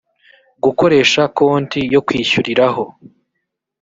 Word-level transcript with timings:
gukoresha 0.63 1.21
konti 1.37 1.79
yo 1.93 2.01
kwishyuriraho 2.07 2.83